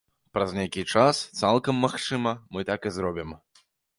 [0.35, 3.37] Праз нейкі час, цалкам магчыма, мы так і зробім.